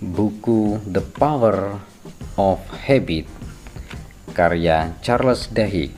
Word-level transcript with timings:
Buku 0.00 0.80
The 0.88 1.04
Power 1.04 1.76
of 2.40 2.64
Habit 2.72 3.28
karya 4.32 4.96
Charles 5.04 5.52
Duhigg 5.52 5.92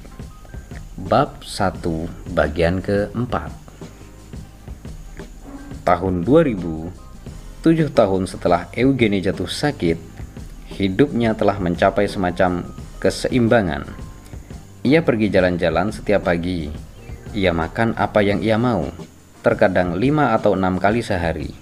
Bab 0.98 1.46
1 1.46 2.34
bagian 2.34 2.82
keempat. 2.82 3.54
Tahun 5.86 6.14
2000 6.26 7.62
Tujuh 7.62 7.94
tahun 7.94 8.26
setelah 8.26 8.66
Eugene 8.74 9.22
jatuh 9.22 9.46
sakit 9.46 10.02
Hidupnya 10.74 11.38
telah 11.38 11.62
mencapai 11.62 12.10
semacam 12.10 12.66
keseimbangan. 12.98 13.86
Ia 14.82 15.06
pergi 15.06 15.30
jalan-jalan 15.30 15.94
setiap 15.94 16.26
pagi. 16.26 16.74
Ia 17.38 17.54
makan 17.54 17.94
apa 17.94 18.18
yang 18.18 18.42
ia 18.42 18.58
mau 18.58 18.82
Terkadang 19.46 19.94
lima 19.94 20.34
atau 20.34 20.58
enam 20.58 20.82
kali 20.82 21.06
sehari 21.06 21.61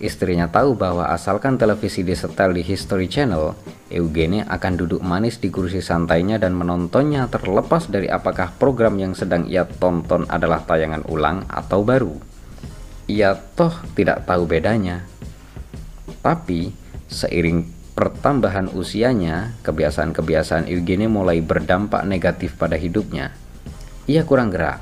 Istrinya 0.00 0.48
tahu 0.48 0.80
bahwa 0.80 1.12
asalkan 1.12 1.60
televisi 1.60 2.00
disetel 2.00 2.56
di 2.56 2.64
History 2.64 3.04
Channel, 3.04 3.52
Eugene 3.92 4.48
akan 4.48 4.80
duduk 4.80 5.04
manis 5.04 5.36
di 5.36 5.52
kursi 5.52 5.84
santainya 5.84 6.40
dan 6.40 6.56
menontonnya 6.56 7.28
terlepas 7.28 7.84
dari 7.92 8.08
apakah 8.08 8.56
program 8.56 8.96
yang 8.96 9.12
sedang 9.12 9.44
ia 9.44 9.68
tonton 9.68 10.24
adalah 10.32 10.64
tayangan 10.64 11.04
ulang 11.04 11.44
atau 11.52 11.84
baru. 11.84 12.16
Ia 13.12 13.36
toh 13.36 13.76
tidak 13.92 14.24
tahu 14.24 14.48
bedanya. 14.48 15.04
Tapi, 16.24 16.72
seiring 17.04 17.68
pertambahan 17.92 18.72
usianya, 18.72 19.52
kebiasaan-kebiasaan 19.60 20.64
Eugene 20.64 21.12
mulai 21.12 21.44
berdampak 21.44 22.08
negatif 22.08 22.56
pada 22.56 22.80
hidupnya. 22.80 23.36
Ia 24.08 24.24
kurang 24.24 24.48
gerak, 24.48 24.80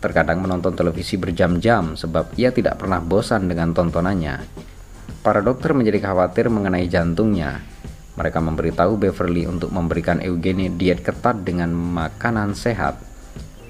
terkadang 0.00 0.40
menonton 0.40 0.72
televisi 0.72 1.20
berjam-jam 1.20 1.94
sebab 1.94 2.32
ia 2.40 2.50
tidak 2.50 2.80
pernah 2.80 2.98
bosan 2.98 3.46
dengan 3.46 3.76
tontonannya. 3.76 4.42
Para 5.20 5.44
dokter 5.44 5.76
menjadi 5.76 6.10
khawatir 6.10 6.48
mengenai 6.48 6.88
jantungnya. 6.88 7.60
Mereka 8.16 8.40
memberitahu 8.40 8.96
Beverly 8.96 9.44
untuk 9.44 9.70
memberikan 9.70 10.18
Eugene 10.24 10.72
diet 10.72 11.04
ketat 11.04 11.44
dengan 11.44 11.72
makanan 11.76 12.56
sehat. 12.56 12.96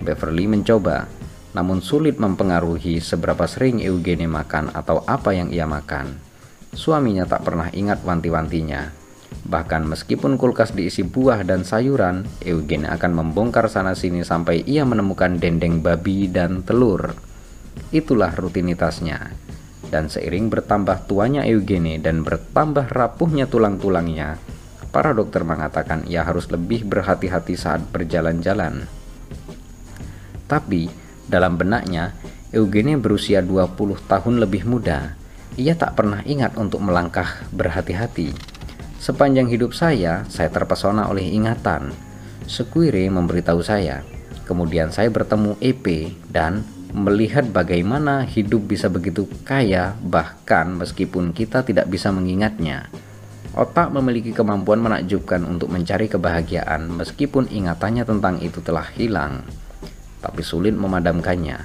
Beverly 0.00 0.46
mencoba, 0.46 1.10
namun 1.52 1.82
sulit 1.82 2.16
mempengaruhi 2.22 3.02
seberapa 3.02 3.44
sering 3.50 3.82
Eugene 3.82 4.30
makan 4.30 4.70
atau 4.70 5.02
apa 5.04 5.34
yang 5.34 5.50
ia 5.50 5.66
makan. 5.66 6.14
Suaminya 6.70 7.26
tak 7.26 7.42
pernah 7.42 7.66
ingat 7.74 8.06
wanti-wantinya. 8.06 8.99
Bahkan 9.50 9.82
meskipun 9.82 10.38
kulkas 10.38 10.70
diisi 10.78 11.02
buah 11.02 11.42
dan 11.42 11.66
sayuran, 11.66 12.22
Eugene 12.46 12.86
akan 12.86 13.12
membongkar 13.18 13.66
sana-sini 13.66 14.22
sampai 14.22 14.62
ia 14.62 14.86
menemukan 14.86 15.42
dendeng 15.42 15.82
babi 15.82 16.30
dan 16.30 16.62
telur. 16.62 17.18
Itulah 17.90 18.30
rutinitasnya. 18.30 19.34
Dan 19.90 20.06
seiring 20.06 20.54
bertambah 20.54 21.10
tuanya 21.10 21.42
Eugene 21.50 21.98
dan 21.98 22.22
bertambah 22.22 22.94
rapuhnya 22.94 23.50
tulang-tulangnya, 23.50 24.38
para 24.94 25.10
dokter 25.10 25.42
mengatakan 25.42 26.06
ia 26.06 26.22
harus 26.22 26.46
lebih 26.46 26.86
berhati-hati 26.86 27.58
saat 27.58 27.82
berjalan-jalan. 27.90 28.86
Tapi, 30.46 30.86
dalam 31.26 31.58
benaknya, 31.58 32.14
Eugene 32.54 32.94
berusia 33.02 33.42
20 33.42 33.98
tahun 34.06 34.38
lebih 34.38 34.62
muda. 34.62 35.18
Ia 35.58 35.74
tak 35.74 35.98
pernah 35.98 36.22
ingat 36.22 36.54
untuk 36.54 36.78
melangkah 36.86 37.42
berhati-hati 37.50 38.59
Sepanjang 39.00 39.48
hidup 39.48 39.72
saya, 39.72 40.28
saya 40.28 40.52
terpesona 40.52 41.08
oleh 41.08 41.24
ingatan. 41.32 41.88
Sekuire 42.44 43.08
memberitahu 43.08 43.64
saya. 43.64 44.04
Kemudian 44.44 44.92
saya 44.92 45.08
bertemu 45.08 45.56
EP 45.64 46.12
dan 46.28 46.60
melihat 46.92 47.48
bagaimana 47.48 48.28
hidup 48.28 48.68
bisa 48.68 48.92
begitu 48.92 49.24
kaya 49.48 49.96
bahkan 50.04 50.76
meskipun 50.76 51.32
kita 51.32 51.64
tidak 51.64 51.88
bisa 51.88 52.12
mengingatnya. 52.12 52.92
Otak 53.56 53.88
memiliki 53.88 54.36
kemampuan 54.36 54.84
menakjubkan 54.84 55.48
untuk 55.48 55.72
mencari 55.72 56.04
kebahagiaan 56.04 56.92
meskipun 56.92 57.48
ingatannya 57.48 58.04
tentang 58.04 58.36
itu 58.44 58.60
telah 58.60 58.84
hilang. 58.92 59.48
Tapi 60.20 60.44
sulit 60.44 60.76
memadamkannya 60.76 61.56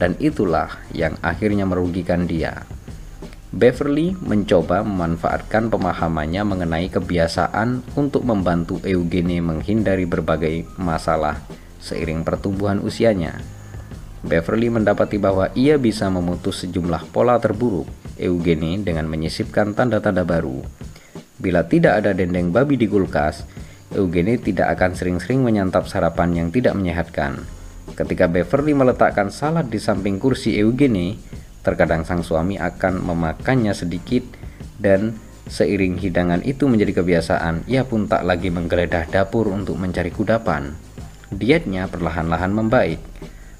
dan 0.00 0.16
itulah 0.16 0.80
yang 0.96 1.20
akhirnya 1.20 1.68
merugikan 1.68 2.24
dia. 2.24 2.64
Beverly 3.58 4.14
mencoba 4.22 4.86
memanfaatkan 4.86 5.66
pemahamannya 5.66 6.46
mengenai 6.46 6.86
kebiasaan 6.94 7.82
untuk 7.98 8.22
membantu 8.22 8.78
Eugene 8.86 9.42
menghindari 9.42 10.06
berbagai 10.06 10.62
masalah 10.78 11.42
seiring 11.82 12.22
pertumbuhan 12.22 12.78
usianya. 12.78 13.42
Beverly 14.22 14.70
mendapati 14.70 15.18
bahwa 15.18 15.50
ia 15.58 15.74
bisa 15.74 16.06
memutus 16.06 16.62
sejumlah 16.62 17.10
pola 17.10 17.34
terburuk 17.42 17.90
Eugene 18.14 18.78
dengan 18.78 19.10
menyisipkan 19.10 19.74
tanda-tanda 19.74 20.22
baru. 20.22 20.62
Bila 21.42 21.66
tidak 21.66 22.06
ada 22.06 22.14
dendeng 22.14 22.54
babi 22.54 22.78
di 22.78 22.86
kulkas, 22.86 23.42
Eugene 23.90 24.38
tidak 24.38 24.78
akan 24.78 24.94
sering-sering 24.94 25.42
menyantap 25.42 25.90
sarapan 25.90 26.30
yang 26.46 26.48
tidak 26.54 26.78
menyehatkan. 26.78 27.42
Ketika 27.98 28.30
Beverly 28.30 28.78
meletakkan 28.78 29.34
salad 29.34 29.66
di 29.66 29.82
samping 29.82 30.22
kursi 30.22 30.54
Eugene, 30.62 31.18
Terkadang 31.68 32.00
sang 32.08 32.24
suami 32.24 32.56
akan 32.56 33.04
memakannya 33.04 33.76
sedikit 33.76 34.24
dan 34.80 35.20
seiring 35.52 36.00
hidangan 36.00 36.40
itu 36.40 36.64
menjadi 36.64 37.04
kebiasaan, 37.04 37.68
ia 37.68 37.84
pun 37.84 38.08
tak 38.08 38.24
lagi 38.24 38.48
menggeledah 38.48 39.04
dapur 39.12 39.52
untuk 39.52 39.76
mencari 39.76 40.08
kudapan. 40.08 40.72
Dietnya 41.28 41.84
perlahan-lahan 41.92 42.56
membaik. 42.56 43.04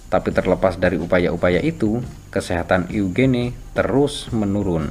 Tapi 0.09 0.33
terlepas 0.33 0.81
dari 0.81 0.97
upaya-upaya 0.97 1.61
itu, 1.61 2.01
kesehatan 2.33 2.89
Eugene 2.89 3.53
terus 3.77 4.33
menurun. 4.33 4.89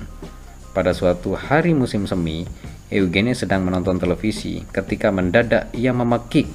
Pada 0.78 0.94
suatu 0.94 1.34
hari 1.34 1.74
musim 1.74 2.06
semi, 2.06 2.46
Eugene 2.94 3.34
sedang 3.34 3.66
menonton 3.66 3.98
televisi 3.98 4.62
ketika 4.70 5.10
mendadak 5.10 5.74
ia 5.74 5.90
memekik. 5.90 6.46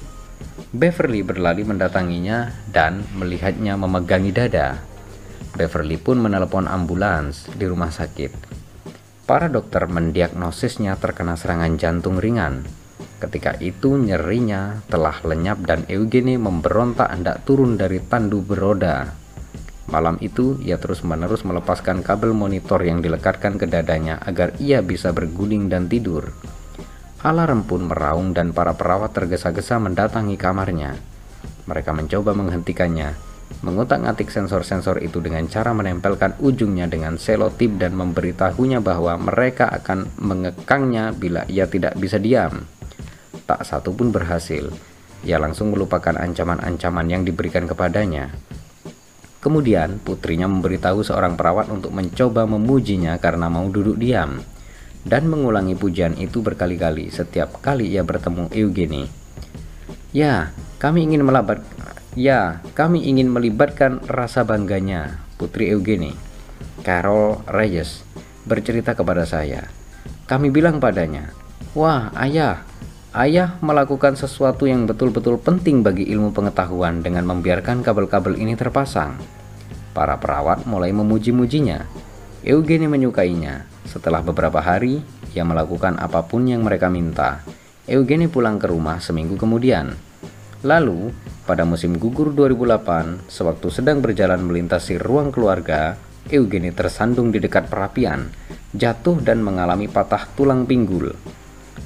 Beverly 0.71 1.27
berlari 1.27 1.67
mendatanginya 1.67 2.55
dan 2.71 3.03
melihatnya 3.19 3.75
memegangi 3.75 4.31
dada. 4.31 4.92
Beverly 5.53 6.01
pun 6.01 6.17
menelepon 6.17 6.65
ambulans 6.65 7.45
di 7.53 7.69
rumah 7.69 7.93
sakit. 7.93 8.33
Para 9.23 9.47
dokter 9.47 9.85
mendiagnosisnya 9.85 10.97
terkena 10.97 11.37
serangan 11.37 11.77
jantung 11.77 12.17
ringan. 12.17 12.65
Ketika 13.21 13.55
itu 13.63 13.95
nyerinya 13.95 14.83
telah 14.91 15.15
lenyap 15.23 15.63
dan 15.63 15.87
Eugene 15.87 16.35
memberontak 16.35 17.07
hendak 17.07 17.45
turun 17.47 17.79
dari 17.79 18.03
tandu 18.03 18.43
beroda. 18.43 19.15
Malam 19.87 20.17
itu 20.19 20.59
ia 20.59 20.75
terus-menerus 20.75 21.47
melepaskan 21.47 22.03
kabel 22.03 22.33
monitor 22.35 22.81
yang 22.83 22.99
dilekatkan 22.99 23.55
ke 23.55 23.69
dadanya 23.69 24.19
agar 24.25 24.57
ia 24.59 24.83
bisa 24.83 25.13
berguling 25.15 25.69
dan 25.71 25.87
tidur. 25.87 26.33
Alarm 27.23 27.63
pun 27.63 27.87
meraung 27.87 28.35
dan 28.35 28.51
para 28.51 28.75
perawat 28.75 29.15
tergesa-gesa 29.15 29.79
mendatangi 29.79 30.35
kamarnya. 30.35 30.99
Mereka 31.63 31.95
mencoba 31.95 32.35
menghentikannya, 32.35 33.15
mengutak-atik 33.63 34.27
sensor-sensor 34.27 34.99
itu 34.99 35.23
dengan 35.23 35.47
cara 35.47 35.71
menempelkan 35.71 36.35
ujungnya 36.43 36.89
dengan 36.91 37.15
selotip 37.15 37.79
dan 37.79 37.95
memberitahunya 37.95 38.83
bahwa 38.83 39.15
mereka 39.15 39.71
akan 39.71 40.11
mengekangnya 40.19 41.15
bila 41.15 41.47
ia 41.47 41.69
tidak 41.69 41.95
bisa 41.95 42.19
diam. 42.19 42.67
Tak 43.47 43.63
satu 43.63 43.95
pun 43.95 44.11
berhasil. 44.11 44.67
Ia 45.23 45.39
langsung 45.39 45.71
melupakan 45.71 46.15
ancaman-ancaman 46.19 47.07
yang 47.07 47.23
diberikan 47.23 47.63
kepadanya. 47.63 48.35
Kemudian 49.39 49.99
putrinya 49.99 50.47
memberitahu 50.47 51.03
seorang 51.03 51.35
perawat 51.35 51.67
untuk 51.71 51.91
mencoba 51.91 52.47
memujinya 52.47 53.19
karena 53.19 53.51
mau 53.51 53.67
duduk 53.67 53.99
diam 53.99 54.39
dan 55.03 55.27
mengulangi 55.27 55.75
pujian 55.75 56.15
itu 56.15 56.39
berkali-kali 56.39 57.11
setiap 57.11 57.59
kali 57.59 57.91
ia 57.91 58.07
bertemu 58.07 58.47
Eugenie. 58.55 59.11
Ya, 60.15 60.55
kami 60.79 61.03
ingin 61.03 61.27
melabat 61.27 61.59
Ya, 62.13 62.61
kami 62.77 63.09
ingin 63.09 63.33
melibatkan 63.33 63.97
rasa 64.05 64.45
bangganya, 64.45 65.25
Putri 65.41 65.73
Eugenie. 65.73 66.13
Carol 66.85 67.41
Reyes 67.49 68.05
bercerita 68.45 68.93
kepada 68.93 69.25
saya. 69.25 69.65
Kami 70.29 70.53
bilang 70.53 70.77
padanya, 70.77 71.33
"Wah, 71.73 72.13
ayah, 72.13 72.61
ayah 73.17 73.57
melakukan 73.65 74.13
sesuatu 74.13 74.69
yang 74.69 74.85
betul-betul 74.85 75.41
penting 75.41 75.81
bagi 75.81 76.05
ilmu 76.13 76.37
pengetahuan 76.37 77.01
dengan 77.01 77.25
membiarkan 77.25 77.81
kabel-kabel 77.81 78.37
ini 78.37 78.53
terpasang." 78.53 79.17
Para 79.97 80.21
perawat 80.21 80.69
mulai 80.69 80.93
memuji-mujinya. 80.93 81.81
Eugenie 82.45 82.93
menyukainya. 82.93 83.65
Setelah 83.89 84.21
beberapa 84.21 84.61
hari, 84.61 85.01
ia 85.33 85.41
melakukan 85.41 85.97
apa 85.97 86.21
pun 86.29 86.45
yang 86.45 86.61
mereka 86.61 86.93
minta. 86.93 87.41
Eugenie 87.89 88.29
pulang 88.29 88.61
ke 88.61 88.69
rumah 88.69 89.01
seminggu 89.01 89.33
kemudian. 89.33 89.97
Lalu, 90.63 91.09
pada 91.43 91.67
musim 91.67 91.99
gugur 91.99 92.31
2008, 92.31 93.27
sewaktu 93.27 93.67
sedang 93.67 93.99
berjalan 93.99 94.41
melintasi 94.43 94.95
ruang 94.99 95.29
keluarga, 95.29 95.99
Eugenie 96.31 96.71
tersandung 96.71 97.35
di 97.35 97.43
dekat 97.43 97.67
perapian, 97.67 98.31
jatuh 98.71 99.19
dan 99.19 99.43
mengalami 99.43 99.91
patah 99.91 100.23
tulang 100.33 100.63
pinggul. 100.63 101.11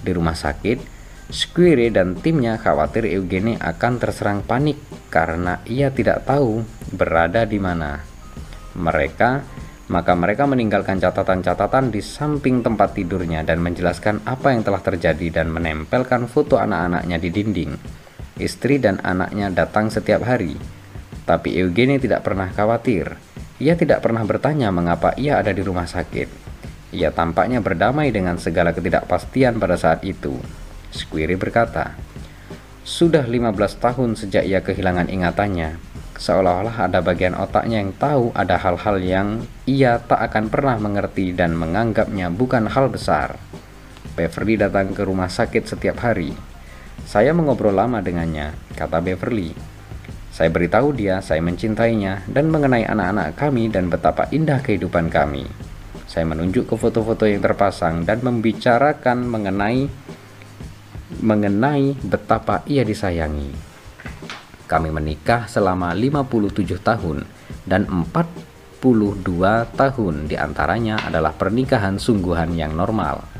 Di 0.01 0.11
rumah 0.13 0.37
sakit, 0.37 0.97
Squire 1.27 1.91
dan 1.91 2.15
timnya 2.15 2.55
khawatir 2.55 3.03
Eugenie 3.03 3.59
akan 3.59 3.99
terserang 3.99 4.47
panik 4.47 4.79
karena 5.11 5.59
ia 5.67 5.91
tidak 5.91 6.23
tahu 6.23 6.63
berada 6.95 7.43
di 7.43 7.59
mana. 7.59 7.99
Mereka 8.77 9.57
Maka 9.87 10.19
mereka 10.19 10.43
meninggalkan 10.43 10.99
catatan-catatan 10.99 11.95
di 11.95 12.03
samping 12.03 12.59
tempat 12.59 12.91
tidurnya 12.91 13.47
dan 13.47 13.63
menjelaskan 13.63 14.19
apa 14.27 14.51
yang 14.51 14.59
telah 14.59 14.83
terjadi 14.83 15.39
dan 15.39 15.47
menempelkan 15.47 16.27
foto 16.27 16.59
anak-anaknya 16.59 17.15
di 17.15 17.29
dinding. 17.31 17.71
Istri 18.37 18.77
dan 18.77 19.01
anaknya 19.01 19.49
datang 19.49 19.89
setiap 19.89 20.21
hari. 20.21 20.61
Tapi 21.25 21.57
Eugenie 21.57 21.97
tidak 21.97 22.21
pernah 22.21 22.53
khawatir. 22.53 23.17
Ia 23.57 23.73
tidak 23.73 24.05
pernah 24.05 24.21
bertanya 24.21 24.69
mengapa 24.69 25.17
ia 25.17 25.41
ada 25.41 25.49
di 25.49 25.65
rumah 25.65 25.89
sakit. 25.89 26.29
Ia 26.93 27.09
tampaknya 27.09 27.59
berdamai 27.59 28.13
dengan 28.13 28.37
segala 28.37 28.77
ketidakpastian 28.77 29.57
pada 29.57 29.73
saat 29.75 30.05
itu. 30.05 30.37
Squiri 30.93 31.33
berkata, 31.33 31.97
Sudah 32.85 33.25
15 33.25 33.57
tahun 33.81 34.15
sejak 34.15 34.45
ia 34.47 34.61
kehilangan 34.61 35.11
ingatannya, 35.11 35.75
seolah-olah 36.15 36.87
ada 36.87 37.03
bagian 37.03 37.35
otaknya 37.35 37.83
yang 37.83 37.91
tahu 37.97 38.31
ada 38.31 38.55
hal-hal 38.55 38.97
yang 39.03 39.27
ia 39.67 39.99
tak 39.99 40.31
akan 40.31 40.47
pernah 40.47 40.77
mengerti 40.79 41.35
dan 41.35 41.57
menganggapnya 41.57 42.31
bukan 42.31 42.71
hal 42.71 42.87
besar. 42.87 43.35
Beverly 44.15 44.55
datang 44.55 44.95
ke 44.95 45.01
rumah 45.03 45.27
sakit 45.27 45.67
setiap 45.67 45.99
hari. 46.05 46.31
Saya 47.07 47.31
mengobrol 47.31 47.71
lama 47.71 48.03
dengannya, 48.03 48.51
kata 48.75 48.99
Beverly. 48.99 49.55
Saya 50.27 50.51
beritahu 50.51 50.91
dia 50.91 51.23
saya 51.23 51.39
mencintainya 51.39 52.27
dan 52.27 52.51
mengenai 52.51 52.83
anak-anak 52.83 53.31
kami 53.39 53.71
dan 53.71 53.87
betapa 53.87 54.27
indah 54.35 54.59
kehidupan 54.59 55.07
kami. 55.07 55.47
Saya 56.03 56.27
menunjuk 56.27 56.67
ke 56.67 56.75
foto-foto 56.75 57.23
yang 57.23 57.39
terpasang 57.39 58.03
dan 58.03 58.19
membicarakan 58.19 59.23
mengenai 59.23 59.87
mengenai 61.23 61.95
betapa 62.03 62.67
ia 62.67 62.83
disayangi. 62.83 63.55
Kami 64.67 64.91
menikah 64.91 65.47
selama 65.47 65.95
57 65.95 66.75
tahun 66.83 67.23
dan 67.63 67.87
42 67.87 68.83
tahun 69.79 70.15
di 70.27 70.35
antaranya 70.35 71.07
adalah 71.07 71.31
pernikahan 71.31 71.95
sungguhan 71.95 72.51
yang 72.51 72.75
normal. 72.75 73.36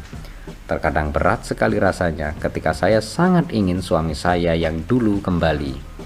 Terkadang 0.68 1.16
berat 1.16 1.48
sekali 1.48 1.80
rasanya 1.80 2.36
ketika 2.38 2.76
saya 2.76 3.00
sangat 3.00 3.56
ingin 3.56 3.80
suami 3.80 4.14
saya 4.14 4.52
yang 4.54 4.84
dulu 4.84 5.24
kembali 5.24 5.98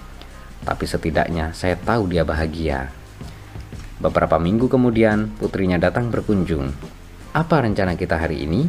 tapi 0.61 0.85
setidaknya 0.85 1.53
saya 1.57 1.77
tahu 1.77 2.09
dia 2.09 2.21
bahagia. 2.21 2.93
Beberapa 4.01 4.41
minggu 4.41 4.65
kemudian, 4.65 5.29
putrinya 5.37 5.77
datang 5.77 6.09
berkunjung. 6.09 6.73
Apa 7.37 7.61
rencana 7.61 7.93
kita 7.93 8.17
hari 8.17 8.45
ini? 8.49 8.65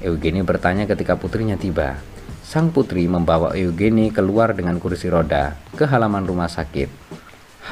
Eugenie 0.00 0.44
bertanya 0.44 0.88
ketika 0.88 1.16
putrinya 1.16 1.56
tiba. 1.56 2.00
Sang 2.44 2.72
putri 2.72 3.08
membawa 3.08 3.56
Eugenie 3.56 4.12
keluar 4.12 4.52
dengan 4.52 4.76
kursi 4.80 5.08
roda 5.08 5.56
ke 5.76 5.84
halaman 5.88 6.24
rumah 6.28 6.48
sakit. 6.48 6.88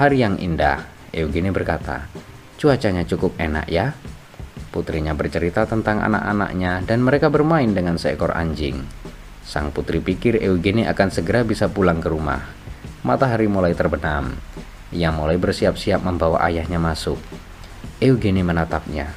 Hari 0.01 0.25
yang 0.25 0.37
indah, 0.41 0.85
Eugenie 1.13 1.53
berkata. 1.53 2.09
Cuacanya 2.57 3.05
cukup 3.05 3.37
enak 3.37 3.69
ya? 3.69 3.93
Putrinya 4.73 5.13
bercerita 5.13 5.69
tentang 5.69 6.01
anak-anaknya 6.01 6.83
dan 6.89 7.05
mereka 7.05 7.29
bermain 7.29 7.71
dengan 7.71 8.01
seekor 8.01 8.33
anjing. 8.33 8.81
Sang 9.45 9.69
putri 9.69 10.01
pikir 10.01 10.41
Eugenie 10.41 10.89
akan 10.89 11.13
segera 11.13 11.45
bisa 11.45 11.69
pulang 11.69 12.01
ke 12.01 12.09
rumah 12.09 12.63
matahari 13.03 13.51
mulai 13.51 13.75
terbenam. 13.75 14.31
Ia 14.95 15.11
mulai 15.11 15.35
bersiap-siap 15.35 16.07
membawa 16.07 16.47
ayahnya 16.47 16.79
masuk. 16.79 17.19
Eugenie 17.99 18.47
menatapnya. 18.47 19.11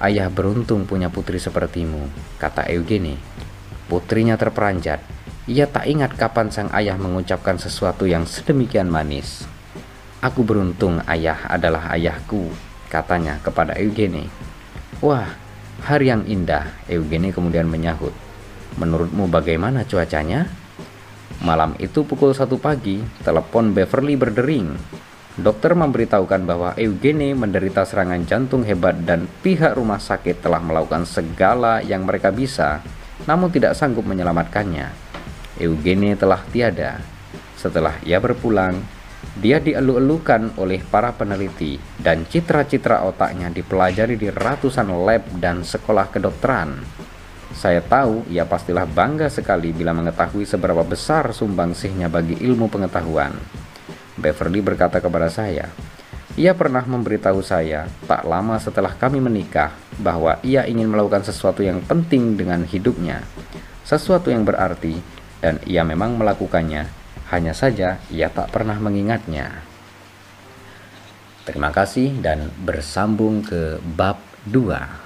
Ayah 0.00 0.28
beruntung 0.28 0.84
punya 0.88 1.08
putri 1.08 1.36
sepertimu, 1.36 2.08
kata 2.40 2.68
Eugenie. 2.72 3.20
Putrinya 3.88 4.40
terperanjat. 4.40 5.04
Ia 5.44 5.68
tak 5.68 5.84
ingat 5.84 6.16
kapan 6.16 6.48
sang 6.48 6.72
ayah 6.72 6.96
mengucapkan 6.96 7.60
sesuatu 7.60 8.08
yang 8.08 8.24
sedemikian 8.24 8.88
manis. 8.88 9.44
Aku 10.24 10.40
beruntung 10.40 11.04
ayah 11.04 11.36
adalah 11.52 11.92
ayahku, 11.92 12.48
katanya 12.88 13.36
kepada 13.44 13.76
Eugenie. 13.76 14.32
Wah, 15.04 15.28
hari 15.84 16.08
yang 16.08 16.24
indah, 16.24 16.80
Eugenie 16.88 17.28
kemudian 17.28 17.68
menyahut. 17.68 18.16
Menurutmu 18.80 19.28
bagaimana 19.28 19.84
cuacanya? 19.84 20.48
Malam 21.44 21.76
itu 21.76 22.08
pukul 22.08 22.32
satu 22.32 22.56
pagi, 22.56 23.04
telepon 23.20 23.76
Beverly 23.76 24.16
berdering. 24.16 24.72
Dokter 25.36 25.76
memberitahukan 25.76 26.48
bahwa 26.48 26.72
Eugene 26.80 27.36
menderita 27.36 27.84
serangan 27.84 28.24
jantung 28.24 28.64
hebat 28.64 28.96
dan 29.04 29.28
pihak 29.44 29.76
rumah 29.76 30.00
sakit 30.00 30.40
telah 30.40 30.64
melakukan 30.64 31.04
segala 31.04 31.84
yang 31.84 32.08
mereka 32.08 32.32
bisa, 32.32 32.80
namun 33.28 33.52
tidak 33.52 33.76
sanggup 33.76 34.08
menyelamatkannya. 34.08 34.88
Eugene 35.60 36.16
telah 36.16 36.40
tiada. 36.48 37.04
Setelah 37.60 38.00
ia 38.08 38.16
berpulang, 38.24 38.80
dia 39.34 39.58
dielu-elukan 39.58 40.54
oleh 40.62 40.78
para 40.78 41.10
peneliti 41.10 41.74
dan 41.98 42.22
citra-citra 42.22 43.02
otaknya 43.02 43.50
dipelajari 43.50 44.14
di 44.14 44.30
ratusan 44.30 44.86
lab 45.02 45.26
dan 45.42 45.66
sekolah 45.66 46.06
kedokteran. 46.14 46.78
Saya 47.54 47.82
tahu 47.82 48.26
ia 48.30 48.46
pastilah 48.46 48.86
bangga 48.86 49.30
sekali 49.30 49.74
bila 49.74 49.94
mengetahui 49.94 50.46
seberapa 50.46 50.82
besar 50.86 51.34
sumbangsihnya 51.34 52.06
bagi 52.06 52.38
ilmu 52.46 52.70
pengetahuan. 52.70 53.34
Beverly 54.14 54.62
berkata 54.62 55.02
kepada 55.02 55.26
saya, 55.26 55.70
ia 56.34 56.50
pernah 56.54 56.82
memberitahu 56.82 57.42
saya 57.42 57.86
tak 58.10 58.26
lama 58.26 58.58
setelah 58.58 58.90
kami 58.94 59.22
menikah 59.22 59.70
bahwa 60.02 60.38
ia 60.42 60.66
ingin 60.66 60.90
melakukan 60.90 61.22
sesuatu 61.26 61.62
yang 61.62 61.78
penting 61.82 62.34
dengan 62.34 62.66
hidupnya, 62.66 63.22
sesuatu 63.86 64.34
yang 64.34 64.42
berarti, 64.42 64.98
dan 65.38 65.62
ia 65.62 65.86
memang 65.86 66.18
melakukannya, 66.18 67.03
hanya 67.32 67.56
saja 67.56 68.02
ia 68.12 68.28
tak 68.28 68.52
pernah 68.52 68.76
mengingatnya. 68.76 69.64
Terima 71.44 71.68
kasih 71.68 72.24
dan 72.24 72.48
bersambung 72.64 73.44
ke 73.44 73.76
bab 73.84 74.16
2. 74.48 75.03